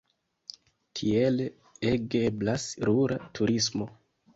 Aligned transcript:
Tiele 1.01 1.47
ege 1.95 2.25
eblas 2.33 2.69
rura 2.91 3.23
turismo. 3.39 3.97